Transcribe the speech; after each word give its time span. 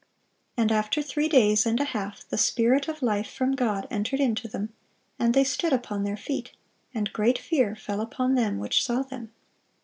And 0.57 0.71
after 0.71 1.03
three 1.03 1.29
days 1.29 1.67
and 1.67 1.79
a 1.79 1.83
half 1.83 2.27
the 2.27 2.37
Spirit 2.39 2.87
of 2.87 3.03
life 3.03 3.29
from 3.31 3.51
God 3.51 3.85
entered 3.91 4.19
into 4.19 4.47
them, 4.47 4.73
and 5.19 5.35
they 5.35 5.43
stood 5.43 5.73
upon 5.73 6.05
their 6.05 6.17
feet; 6.17 6.53
and 6.91 7.13
great 7.13 7.37
fear 7.37 7.75
fell 7.75 8.01
upon 8.01 8.33
them 8.33 8.57
which 8.57 8.83
saw 8.83 9.03
them." 9.03 9.31